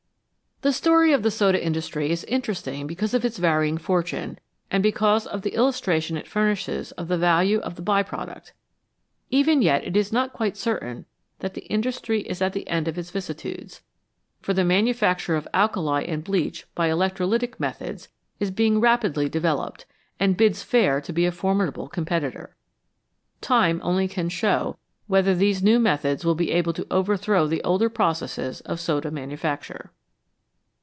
The 0.63 0.71
story 0.73 1.11
of 1.11 1.23
the 1.23 1.31
soda 1.31 1.57
industry 1.59 2.11
is 2.11 2.23
interesting 2.25 2.85
because 2.85 3.15
of 3.15 3.25
its 3.25 3.39
varying 3.39 3.79
fortune, 3.79 4.37
and 4.69 4.83
because 4.83 5.25
of 5.25 5.41
the 5.41 5.55
illustration 5.55 6.15
it 6.17 6.27
furnishes 6.27 6.91
of 6.91 7.07
the 7.07 7.17
value 7.17 7.57
of 7.61 7.77
the 7.77 7.81
by 7.81 8.03
product. 8.03 8.53
Even 9.31 9.63
yet 9.63 9.83
it 9.83 9.97
is 9.97 10.13
not 10.13 10.33
quite 10.33 10.55
certain 10.55 11.05
that 11.39 11.55
the 11.55 11.65
industry 11.65 12.21
is 12.21 12.43
at 12.43 12.53
the 12.53 12.67
end 12.67 12.87
of 12.87 12.95
its 12.95 13.09
vicissitudes, 13.09 13.81
for 14.39 14.53
the 14.53 14.63
manufacture 14.63 15.35
of 15.35 15.47
alkali 15.51 16.03
and 16.07 16.23
bleach 16.23 16.67
by 16.75 16.89
electrolytic 16.89 17.59
methods 17.59 18.09
is 18.39 18.51
being 18.51 18.79
rapidly 18.79 19.27
developed, 19.27 19.87
and 20.19 20.37
bids 20.37 20.61
fair 20.61 21.01
to 21.01 21.11
be 21.11 21.25
a 21.25 21.31
formidable 21.31 21.87
competitor. 21.87 22.55
Time 23.41 23.81
only 23.83 24.07
can 24.07 24.29
show 24.29 24.77
whether 25.07 25.33
these 25.33 25.63
new 25.63 25.79
methods 25.79 26.23
will 26.23 26.35
be 26.35 26.51
able 26.51 26.71
to 26.71 26.85
overthrow 26.91 27.47
the 27.47 27.63
older 27.63 27.89
processes 27.89 28.61
of 28.61 28.79
soda 28.79 29.09
manufacture. 29.09 29.89